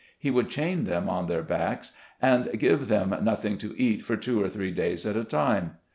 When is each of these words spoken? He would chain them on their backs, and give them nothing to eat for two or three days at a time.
He 0.17 0.31
would 0.31 0.49
chain 0.49 0.85
them 0.85 1.07
on 1.07 1.27
their 1.27 1.43
backs, 1.43 1.91
and 2.19 2.49
give 2.57 2.87
them 2.87 3.15
nothing 3.21 3.59
to 3.59 3.79
eat 3.79 4.01
for 4.01 4.17
two 4.17 4.41
or 4.43 4.49
three 4.49 4.71
days 4.71 5.05
at 5.05 5.15
a 5.15 5.23
time. 5.23 5.73